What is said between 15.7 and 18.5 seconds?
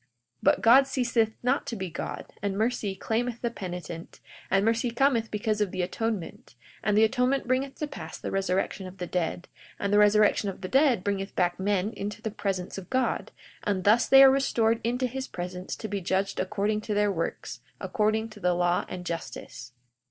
to be judged according to their works, according to